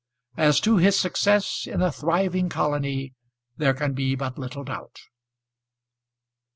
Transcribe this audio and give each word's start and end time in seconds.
As 0.37 0.59
to 0.61 0.77
his 0.77 0.99
success 0.99 1.67
in 1.67 1.83
a 1.83 1.91
thriving 1.91 2.49
colony, 2.49 3.13
there 3.57 3.75
can 3.75 3.93
be 3.93 4.15
but 4.15 4.35
little 4.39 4.63
doubt. 4.63 4.97